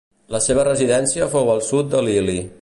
La 0.35 0.39
seva 0.45 0.63
residència 0.67 1.27
fou 1.35 1.53
al 1.57 1.63
sud 1.69 1.93
de 1.93 2.03
l'Ili. 2.09 2.41